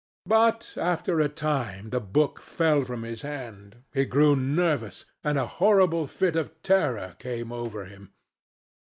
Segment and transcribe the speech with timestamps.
[0.25, 3.83] But after a time the book fell from his hand.
[3.93, 8.11] He grew nervous, and a horrible fit of terror came over him.